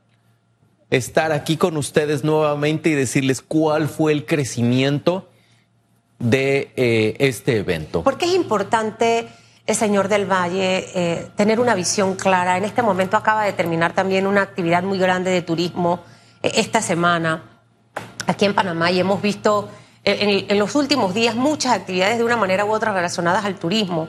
estar 0.90 1.32
aquí 1.32 1.56
con 1.56 1.76
ustedes 1.76 2.23
nuevamente 2.23 2.90
y 2.90 2.94
decirles 2.94 3.42
cuál 3.42 3.88
fue 3.88 4.12
el 4.12 4.25
crecimiento 4.25 5.28
de 6.20 6.73
eh, 6.76 7.16
este 7.18 7.58
evento. 7.58 8.04
¿Por 8.04 8.18
qué 8.18 8.26
es 8.26 8.34
importante, 8.34 9.26
el 9.66 9.75
señor 9.75 10.06
del 10.06 10.30
Valle, 10.30 10.87
eh, 10.94 11.26
tener 11.34 11.58
una 11.58 11.75
visión 11.75 12.14
clara? 12.14 12.56
En 12.56 12.64
este 12.64 12.82
momento 12.82 13.16
acaba 13.16 13.44
de 13.44 13.52
terminar 13.52 13.94
también 13.94 14.28
una 14.28 14.42
actividad 14.42 14.84
muy 14.84 14.99
grande 14.99 15.32
de 15.32 15.42
turismo 15.42 16.04
eh, 16.40 16.52
esta 16.54 16.80
semana 16.80 17.50
aquí 18.26 18.45
en 18.45 18.54
Panamá 18.54 18.90
y 18.90 19.00
hemos 19.00 19.21
visto 19.23 19.69
en, 20.04 20.59
los 20.59 20.75
últimos 20.75 21.14
días 21.14 21.35
muchas 21.35 21.73
actividades 21.73 22.19
de 22.19 22.25
una 22.25 22.37
manera 22.37 22.64
u 22.64 22.73
otra 22.73 22.93
relacionadas 22.93 23.45
al 23.45 23.57
turismo. 23.57 24.09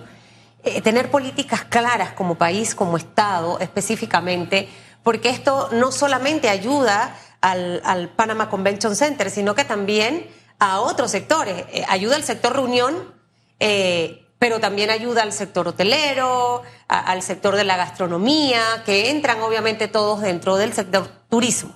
Eh, 0.64 0.82
tener 0.82 1.10
políticas 1.10 1.64
claras 1.64 2.12
como 2.14 2.36
país, 2.36 2.76
como 2.76 2.98
Estado 2.98 3.60
específicamente, 3.60 4.68
porque 5.04 5.30
esto 5.30 5.70
no 5.72 5.92
solamente 5.92 6.50
ayuda 6.50 7.16
al, 7.42 7.82
al 7.86 8.10
Panama 8.10 8.50
Convention 8.50 8.96
Center, 8.96 9.30
sino 9.30 9.56
que 9.56 9.64
también 9.64 10.28
a 10.60 10.82
otros 10.82 11.12
sectores. 11.12 11.66
Eh, 11.72 11.86
ayuda 11.88 12.16
al 12.16 12.24
sector 12.24 12.54
reunión, 12.54 13.14
eh, 13.60 14.26
pero 14.40 14.60
también 14.60 14.90
ayuda 14.90 15.24
al 15.24 15.32
sector 15.32 15.68
hotelero, 15.68 16.62
al 16.88 17.22
sector 17.22 17.56
de 17.56 17.64
la 17.64 17.78
gastronomía, 17.78 18.84
que 18.86 19.10
entran 19.10 19.42
obviamente 19.42 19.88
todos 19.88 20.22
dentro 20.22 20.58
del 20.58 20.74
sector 20.74 21.08
turismo. 21.30 21.74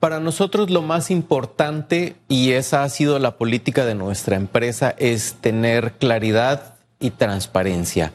Para 0.00 0.20
nosotros 0.20 0.70
lo 0.70 0.82
más 0.82 1.10
importante, 1.10 2.16
y 2.28 2.52
esa 2.52 2.82
ha 2.82 2.88
sido 2.88 3.18
la 3.18 3.38
política 3.38 3.84
de 3.86 3.94
nuestra 3.94 4.36
empresa, 4.36 4.94
es 4.98 5.36
tener 5.40 5.94
claridad 5.94 6.74
y 7.00 7.10
transparencia. 7.10 8.12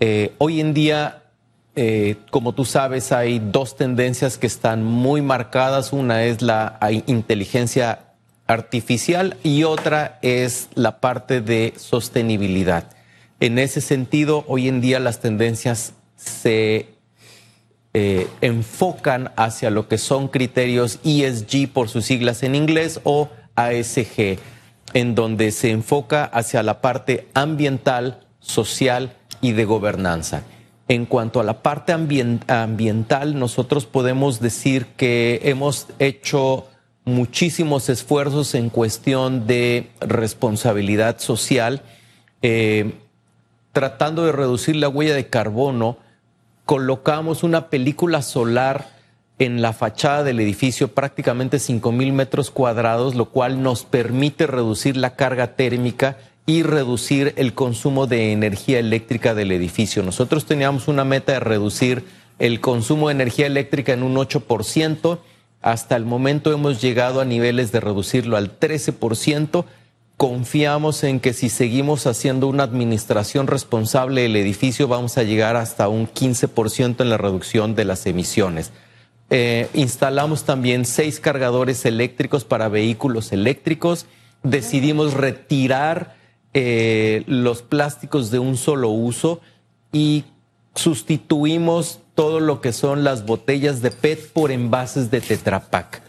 Eh, 0.00 0.34
hoy 0.38 0.60
en 0.60 0.74
día, 0.74 1.22
eh, 1.76 2.16
como 2.30 2.52
tú 2.52 2.64
sabes, 2.64 3.10
hay 3.10 3.38
dos 3.38 3.76
tendencias 3.76 4.36
que 4.36 4.46
están 4.46 4.84
muy 4.84 5.22
marcadas. 5.22 5.92
Una 5.92 6.24
es 6.24 6.42
la 6.42 6.78
inteligencia 7.06 8.00
artificial 8.46 9.36
y 9.42 9.64
otra 9.64 10.18
es 10.20 10.68
la 10.74 11.00
parte 11.00 11.40
de 11.40 11.72
sostenibilidad. 11.76 12.90
En 13.40 13.58
ese 13.58 13.80
sentido, 13.80 14.44
hoy 14.46 14.68
en 14.68 14.80
día 14.80 15.00
las 15.00 15.20
tendencias 15.20 15.94
se 16.16 16.93
eh, 17.94 18.26
enfocan 18.40 19.30
hacia 19.36 19.70
lo 19.70 19.86
que 19.88 19.98
son 19.98 20.26
criterios 20.28 20.98
ESG 21.04 21.72
por 21.72 21.88
sus 21.88 22.04
siglas 22.04 22.42
en 22.42 22.56
inglés 22.56 23.00
o 23.04 23.28
ASG, 23.54 24.38
en 24.94 25.14
donde 25.14 25.52
se 25.52 25.70
enfoca 25.70 26.24
hacia 26.24 26.62
la 26.64 26.80
parte 26.80 27.28
ambiental, 27.34 28.26
social 28.40 29.16
y 29.40 29.52
de 29.52 29.64
gobernanza. 29.64 30.42
En 30.88 31.06
cuanto 31.06 31.40
a 31.40 31.44
la 31.44 31.62
parte 31.62 31.92
ambiental, 31.92 33.38
nosotros 33.38 33.86
podemos 33.86 34.40
decir 34.40 34.86
que 34.96 35.40
hemos 35.44 35.86
hecho 35.98 36.66
muchísimos 37.04 37.88
esfuerzos 37.88 38.54
en 38.54 38.70
cuestión 38.70 39.46
de 39.46 39.90
responsabilidad 40.00 41.20
social, 41.20 41.82
eh, 42.42 42.94
tratando 43.72 44.24
de 44.26 44.32
reducir 44.32 44.76
la 44.76 44.88
huella 44.88 45.14
de 45.14 45.28
carbono. 45.28 45.96
Colocamos 46.64 47.42
una 47.42 47.68
película 47.68 48.22
solar 48.22 48.88
en 49.38 49.60
la 49.60 49.72
fachada 49.72 50.22
del 50.22 50.40
edificio, 50.40 50.88
prácticamente 50.88 51.58
5 51.58 51.92
mil 51.92 52.12
metros 52.12 52.50
cuadrados, 52.50 53.14
lo 53.14 53.26
cual 53.26 53.62
nos 53.62 53.84
permite 53.84 54.46
reducir 54.46 54.96
la 54.96 55.16
carga 55.16 55.56
térmica 55.56 56.16
y 56.46 56.62
reducir 56.62 57.34
el 57.36 57.54
consumo 57.54 58.06
de 58.06 58.32
energía 58.32 58.78
eléctrica 58.78 59.34
del 59.34 59.52
edificio. 59.52 60.02
Nosotros 60.02 60.46
teníamos 60.46 60.88
una 60.88 61.04
meta 61.04 61.32
de 61.32 61.40
reducir 61.40 62.04
el 62.38 62.60
consumo 62.60 63.08
de 63.08 63.14
energía 63.14 63.46
eléctrica 63.46 63.92
en 63.92 64.02
un 64.02 64.14
8%. 64.14 65.18
Hasta 65.62 65.96
el 65.96 66.04
momento 66.04 66.52
hemos 66.52 66.80
llegado 66.80 67.20
a 67.20 67.24
niveles 67.24 67.72
de 67.72 67.80
reducirlo 67.80 68.36
al 68.36 68.58
13%. 68.58 69.64
Confiamos 70.16 71.02
en 71.02 71.18
que 71.18 71.32
si 71.32 71.48
seguimos 71.48 72.06
haciendo 72.06 72.46
una 72.46 72.62
administración 72.62 73.48
responsable 73.48 74.22
del 74.22 74.36
edificio 74.36 74.86
vamos 74.86 75.18
a 75.18 75.24
llegar 75.24 75.56
hasta 75.56 75.88
un 75.88 76.06
15% 76.06 77.00
en 77.00 77.10
la 77.10 77.16
reducción 77.16 77.74
de 77.74 77.84
las 77.84 78.06
emisiones. 78.06 78.72
Eh, 79.30 79.68
instalamos 79.74 80.44
también 80.44 80.84
seis 80.84 81.18
cargadores 81.18 81.84
eléctricos 81.84 82.44
para 82.44 82.68
vehículos 82.68 83.32
eléctricos. 83.32 84.06
Decidimos 84.44 85.14
retirar 85.14 86.14
eh, 86.52 87.24
los 87.26 87.62
plásticos 87.62 88.30
de 88.30 88.38
un 88.38 88.56
solo 88.56 88.90
uso 88.90 89.40
y 89.92 90.24
sustituimos 90.76 92.00
todo 92.14 92.38
lo 92.38 92.60
que 92.60 92.72
son 92.72 93.02
las 93.02 93.26
botellas 93.26 93.82
de 93.82 93.90
PET 93.90 94.30
por 94.32 94.52
envases 94.52 95.10
de 95.10 95.20
Tetra 95.20 95.70
Pak. 95.70 96.02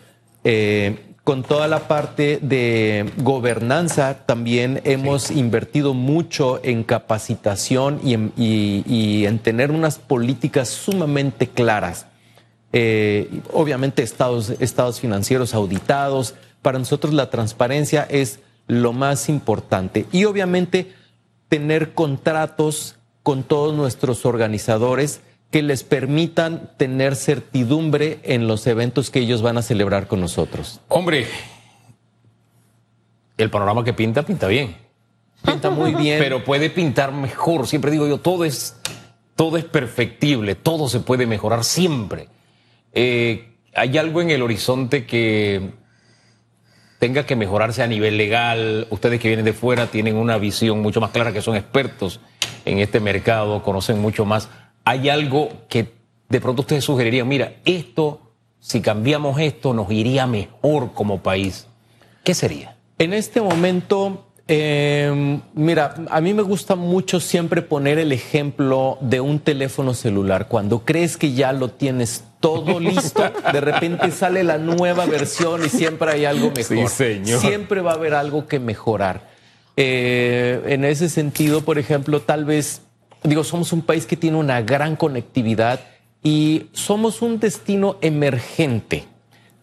Eh, 0.43 1.14
con 1.25 1.41
toda 1.41 1.67
la 1.67 1.87
parte 1.87 2.37
de 2.39 3.11
gobernanza, 3.17 4.25
también 4.27 4.79
hemos 4.83 5.31
invertido 5.31 5.95
mucho 5.95 6.59
en 6.63 6.83
capacitación 6.83 7.99
y 8.03 9.25
en, 9.25 9.39
tener 9.39 9.71
unas 9.71 9.97
políticas 9.97 10.69
sumamente 10.69 11.47
claras. 11.47 12.05
Eh, 12.73 13.41
obviamente 13.51 14.03
estados, 14.03 14.51
estados 14.59 14.99
financieros 14.99 15.55
auditados. 15.55 16.35
Para 16.61 16.77
nosotros 16.77 17.11
la 17.11 17.31
transparencia 17.31 18.05
es 18.07 18.39
lo 18.67 18.93
más 18.93 19.27
importante. 19.27 20.05
Y 20.11 20.25
obviamente 20.25 20.93
tener 21.49 21.95
contratos 21.95 22.97
con 23.23 23.41
todos 23.41 23.73
nuestros 23.73 24.27
organizadores 24.27 25.21
que 25.51 25.61
les 25.61 25.83
permitan 25.83 26.71
tener 26.77 27.15
certidumbre 27.15 28.19
en 28.23 28.47
los 28.47 28.67
eventos 28.67 29.09
que 29.09 29.19
ellos 29.19 29.41
van 29.41 29.57
a 29.57 29.61
celebrar 29.61 30.07
con 30.07 30.19
nosotros. 30.19 30.81
Hombre, 30.87 31.27
el 33.37 33.49
panorama 33.49 33.83
que 33.83 33.93
pinta, 33.93 34.23
pinta 34.23 34.47
bien. 34.47 34.75
Pinta 35.45 35.69
muy 35.69 35.93
bien. 35.95 36.19
Pero 36.19 36.43
puede 36.43 36.69
pintar 36.69 37.11
mejor. 37.11 37.67
Siempre 37.67 37.91
digo 37.91 38.07
yo, 38.07 38.19
todo 38.19 38.45
es, 38.45 38.75
todo 39.35 39.57
es 39.57 39.65
perfectible, 39.65 40.55
todo 40.55 40.89
se 40.89 40.99
puede 40.99 41.25
mejorar 41.25 41.63
siempre. 41.63 42.27
Eh, 42.93 43.55
¿Hay 43.75 43.97
algo 43.97 44.21
en 44.21 44.31
el 44.31 44.41
horizonte 44.41 45.05
que 45.05 45.71
tenga 46.99 47.25
que 47.25 47.35
mejorarse 47.35 47.83
a 47.83 47.87
nivel 47.87 48.17
legal. 48.17 48.87
Ustedes 48.89 49.19
que 49.19 49.27
vienen 49.27 49.45
de 49.45 49.53
fuera 49.53 49.87
tienen 49.87 50.15
una 50.15 50.37
visión 50.37 50.81
mucho 50.81 51.01
más 51.01 51.11
clara, 51.11 51.31
que 51.31 51.41
son 51.41 51.55
expertos 51.55 52.19
en 52.65 52.79
este 52.79 52.99
mercado, 52.99 53.61
conocen 53.61 53.99
mucho 53.99 54.25
más. 54.25 54.49
¿Hay 54.85 55.09
algo 55.09 55.49
que 55.67 55.93
de 56.29 56.39
pronto 56.39 56.61
ustedes 56.61 56.83
sugerirían, 56.83 57.27
mira, 57.27 57.55
esto, 57.65 58.21
si 58.59 58.81
cambiamos 58.81 59.39
esto, 59.39 59.73
nos 59.73 59.91
iría 59.91 60.27
mejor 60.27 60.93
como 60.93 61.21
país? 61.21 61.67
¿Qué 62.23 62.33
sería? 62.33 62.77
En 62.97 63.13
este 63.13 63.41
momento, 63.41 64.27
em, 64.47 65.41
mira, 65.53 65.95
a 66.09 66.21
mí 66.21 66.33
me 66.33 66.43
gusta 66.43 66.75
mucho 66.75 67.19
siempre 67.19 67.61
poner 67.61 67.99
el 67.99 68.11
ejemplo 68.11 68.97
de 69.01 69.21
un 69.21 69.39
teléfono 69.39 69.93
celular. 69.93 70.47
Cuando 70.47 70.85
crees 70.85 71.17
que 71.17 71.33
ya 71.33 71.51
lo 71.51 71.69
tienes 71.69 72.23
todo 72.39 72.79
listo, 72.79 73.23
de 73.51 73.61
repente 73.61 74.11
sale 74.11 74.43
la 74.43 74.57
nueva 74.57 75.05
versión 75.05 75.65
y 75.65 75.69
siempre 75.69 76.11
hay 76.11 76.25
algo 76.25 76.51
mejor. 76.55 76.89
Siempre 76.89 77.81
va 77.81 77.91
a 77.91 77.95
haber 77.95 78.13
algo 78.13 78.47
que 78.47 78.59
mejorar. 78.59 79.33
Eh, 79.77 80.61
en 80.67 80.85
ese 80.85 81.09
sentido, 81.09 81.61
por 81.61 81.77
ejemplo, 81.77 82.21
tal 82.21 82.45
vez, 82.45 82.81
digo, 83.27 83.43
somos 83.43 83.73
un 83.73 83.81
país 83.81 84.05
que 84.05 84.17
tiene 84.17 84.37
una 84.37 84.61
gran 84.61 84.95
conectividad 84.95 85.79
y 86.23 86.67
somos 86.73 87.21
un 87.21 87.39
destino 87.39 87.97
emergente. 88.01 89.05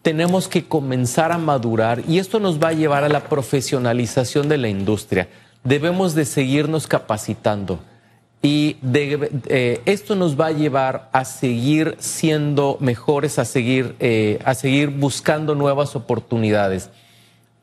Tenemos 0.01 0.47
que 0.47 0.65
comenzar 0.65 1.31
a 1.31 1.37
madurar 1.37 2.03
y 2.07 2.19
esto 2.19 2.39
nos 2.39 2.61
va 2.61 2.69
a 2.69 2.73
llevar 2.73 3.03
a 3.03 3.09
la 3.09 3.23
profesionalización 3.25 4.49
de 4.49 4.57
la 4.57 4.67
industria. 4.67 5.29
Debemos 5.63 6.13
de 6.13 6.25
seguirnos 6.25 6.87
capacitando 6.87 7.79
y 8.41 8.75
eh, 8.83 9.81
esto 9.85 10.15
nos 10.15 10.37
va 10.37 10.47
a 10.47 10.51
llevar 10.51 11.09
a 11.13 11.23
seguir 11.23 11.95
siendo 11.99 12.75
mejores, 12.81 13.39
a 13.39 13.45
seguir, 13.45 13.95
eh, 14.01 14.39
a 14.43 14.53
seguir 14.53 14.89
buscando 14.89 15.55
nuevas 15.55 15.95
oportunidades. 15.95 16.89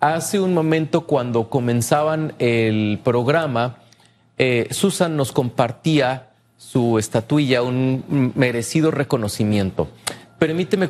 Hace 0.01 0.41
un 0.41 0.55
momento 0.55 1.03
cuando 1.03 1.51
comenzaban 1.51 2.33
el 2.39 2.99
programa, 3.05 3.80
eh, 4.43 4.69
Susan 4.71 5.19
nos 5.19 5.33
compartía 5.33 6.31
su 6.57 6.99
estatuilla, 6.99 7.63
un 7.63 8.33
merecido 8.35 8.91
reconocimiento. 8.91 9.89
Permíteme 10.39 10.89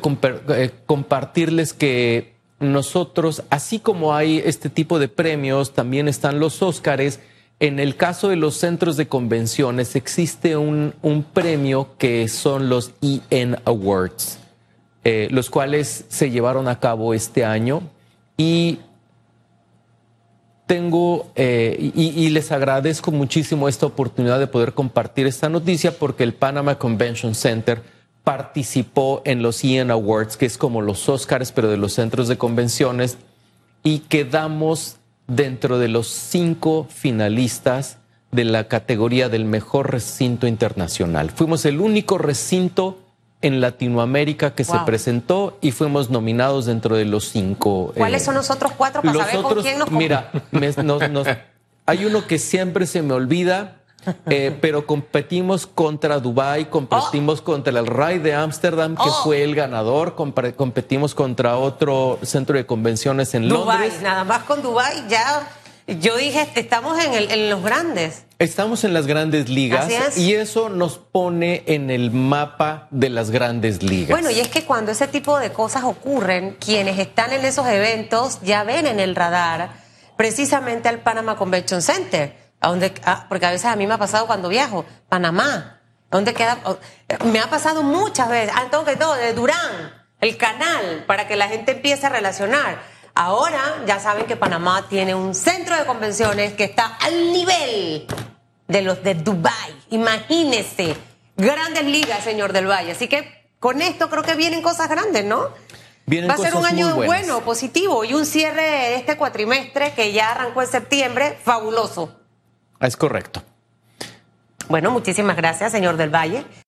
compartirles 0.85 1.73
que 1.73 2.35
nosotros, 2.61 3.43
así 3.49 3.79
como 3.79 4.15
hay 4.15 4.41
este 4.45 4.69
tipo 4.69 4.99
de 4.99 5.09
premios, 5.09 5.73
también 5.73 6.07
están 6.07 6.39
los 6.39 6.61
Óscares 6.61 7.19
en 7.59 7.79
el 7.79 7.97
caso 7.97 8.29
de 8.29 8.37
los 8.37 8.55
centros 8.55 8.95
de 8.95 9.09
convenciones 9.09 9.97
existe 9.97 10.55
un, 10.55 10.93
premio 11.33 11.89
que 11.97 12.29
son 12.29 12.69
los 12.69 12.93
EN 13.01 13.57
Awards, 13.65 14.39
eh, 15.03 15.27
los 15.29 15.49
cuales 15.49 16.05
se 16.07 16.31
llevaron 16.31 16.69
a 16.69 16.79
cabo 16.79 17.13
este 17.13 17.43
año 17.43 17.81
y 18.37 18.79
tengo 20.65 21.31
eh, 21.35 21.91
y, 21.95 22.29
les 22.29 22.51
agradezco 22.51 23.11
muchísimo 23.11 23.67
esta 23.67 23.85
oportunidad 23.85 24.39
de 24.39 24.47
poder 24.47 24.73
compartir 24.73 25.27
esta 25.27 25.49
noticia 25.49 25.97
porque 25.97 26.23
el 26.23 26.33
Panama 26.33 26.77
Convention 26.77 27.35
Center 27.35 27.81
participó 28.23 29.21
en 29.25 29.41
los 29.41 29.63
EN 29.63 29.91
Awards, 29.91 30.37
que 30.37 30.45
es 30.45 30.57
como 30.57 30.81
los 30.81 31.09
Oscars, 31.09 31.51
pero 31.51 31.69
de 31.69 31.77
los 31.77 31.93
centros 31.93 32.27
de 32.27 32.37
convenciones, 32.37 33.17
y 33.83 33.99
quedamos 33.99 34.97
dentro 35.27 35.79
de 35.79 35.87
los 35.87 36.07
cinco 36.07 36.87
finalistas 36.89 37.97
de 38.31 38.45
la 38.45 38.67
categoría 38.67 39.27
del 39.27 39.45
mejor 39.45 39.91
recinto 39.91 40.47
internacional. 40.47 41.31
Fuimos 41.31 41.65
el 41.65 41.81
único 41.81 42.17
recinto 42.17 43.00
en 43.41 43.59
Latinoamérica 43.61 44.53
que 44.53 44.63
se 44.63 44.77
presentó 44.85 45.57
y 45.61 45.71
fuimos 45.71 46.09
nominados 46.09 46.65
dentro 46.67 46.95
de 46.95 47.05
los 47.05 47.29
cinco. 47.29 47.91
¿Cuáles 47.97 48.21
eh, 48.21 48.25
son 48.25 48.35
los 48.35 48.49
otros 48.51 48.71
cuatro 48.73 49.01
para 49.01 49.13
saber 49.25 49.41
con 49.41 49.61
quién 49.61 49.79
nos 49.79 49.91
Mira, 49.91 50.31
hay 51.85 52.05
uno 52.05 52.27
que 52.27 52.37
siempre 52.39 52.85
se 52.85 53.01
me 53.01 53.13
olvida, 53.13 53.77
eh, 54.27 54.57
pero 54.61 54.85
competimos 54.85 55.67
contra 55.67 56.19
Dubai, 56.19 56.69
competimos 56.69 57.39
Oh. 57.41 57.43
contra 57.43 57.77
el 57.79 57.85
RAI 57.87 58.19
de 58.19 58.33
Ámsterdam, 58.33 58.95
que 58.95 59.09
Oh. 59.09 59.23
fue 59.23 59.43
el 59.43 59.55
ganador, 59.55 60.15
competimos 60.15 61.13
contra 61.15 61.57
otro 61.57 62.19
centro 62.23 62.55
de 62.57 62.65
convenciones 62.65 63.33
en 63.33 63.47
Dubai, 63.49 63.79
Londres. 63.89 64.01
nada 64.01 64.23
más 64.23 64.43
con 64.43 64.61
Dubai 64.61 65.07
ya. 65.07 65.47
Yo 65.99 66.15
dije, 66.17 66.47
estamos 66.55 67.03
en, 67.03 67.13
el- 67.13 67.31
en 67.31 67.49
los 67.49 67.61
grandes. 67.63 68.23
Estamos 68.39 68.83
en 68.83 68.93
las 68.93 69.05
grandes 69.07 69.49
ligas 69.49 69.89
es. 69.91 70.17
y 70.17 70.33
eso 70.33 70.69
nos 70.69 70.97
pone 70.97 71.63
en 71.67 71.89
el 71.91 72.11
mapa 72.11 72.87
de 72.91 73.09
las 73.09 73.29
grandes 73.29 73.83
ligas. 73.83 74.09
Bueno, 74.09 74.31
y 74.31 74.39
es 74.39 74.47
que 74.47 74.63
cuando 74.63 74.91
ese 74.91 75.07
tipo 75.07 75.37
de 75.39 75.51
cosas 75.51 75.83
ocurren, 75.83 76.55
quienes 76.59 76.97
están 76.97 77.33
en 77.33 77.45
esos 77.45 77.67
eventos 77.67 78.39
ya 78.41 78.63
ven 78.63 78.87
en 78.87 78.99
el 78.99 79.15
radar 79.15 79.69
precisamente 80.17 80.89
al 80.89 80.99
Panama 80.99 81.35
Convention 81.35 81.81
Center, 81.81 82.35
a 82.59 82.67
donde, 82.69 82.93
ah, 83.05 83.25
porque 83.29 83.45
a 83.45 83.51
veces 83.51 83.65
a 83.65 83.75
mí 83.75 83.87
me 83.87 83.93
ha 83.93 83.97
pasado 83.97 84.27
cuando 84.27 84.49
viajo, 84.49 84.85
Panamá, 85.09 85.81
¿dónde 86.11 86.33
queda? 86.33 86.59
Oh, 86.65 86.77
Me 87.25 87.39
ha 87.39 87.49
pasado 87.49 87.81
muchas 87.83 88.29
veces, 88.29 88.53
ah, 88.55 88.65
todo 88.71 88.85
que 88.85 88.95
todo, 88.95 89.15
de 89.15 89.33
Durán, 89.33 89.93
el 90.19 90.37
canal, 90.37 91.03
para 91.07 91.27
que 91.27 91.35
la 91.35 91.47
gente 91.47 91.71
empiece 91.71 92.05
a 92.05 92.09
relacionar. 92.09 92.79
Ahora 93.13 93.83
ya 93.85 93.99
saben 93.99 94.25
que 94.25 94.35
Panamá 94.35 94.87
tiene 94.87 95.13
un 95.13 95.35
centro 95.35 95.77
de 95.77 95.85
convenciones 95.85 96.53
que 96.53 96.63
está 96.63 96.97
al 97.01 97.31
nivel 97.33 98.07
de 98.67 98.81
los 98.81 99.03
de 99.03 99.15
Dubai. 99.15 99.75
Imagínese, 99.89 100.95
grandes 101.35 101.85
ligas, 101.85 102.23
señor 102.23 102.53
del 102.53 102.67
Valle. 102.67 102.91
Así 102.91 103.07
que 103.07 103.49
con 103.59 103.81
esto 103.81 104.09
creo 104.09 104.23
que 104.23 104.35
vienen 104.35 104.61
cosas 104.61 104.89
grandes, 104.89 105.25
¿no? 105.25 105.49
Vienen 106.05 106.29
Va 106.29 106.35
a 106.35 106.37
ser 106.37 106.55
un 106.55 106.65
año 106.65 106.95
bueno, 106.95 107.41
positivo 107.41 108.03
y 108.03 108.13
un 108.13 108.25
cierre 108.25 108.63
de 108.63 108.95
este 108.95 109.17
cuatrimestre 109.17 109.93
que 109.93 110.13
ya 110.13 110.31
arrancó 110.31 110.61
en 110.61 110.67
septiembre, 110.67 111.37
fabuloso. 111.43 112.17
Es 112.79 112.97
correcto. 112.97 113.43
Bueno, 114.67 114.91
muchísimas 114.91 115.35
gracias, 115.35 115.71
señor 115.71 115.97
del 115.97 116.09
Valle. 116.09 116.45